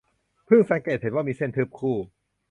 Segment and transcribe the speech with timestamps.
[0.45, 1.97] เพิ่งสังเกตเห็นว่ามีเส้นทึบคู่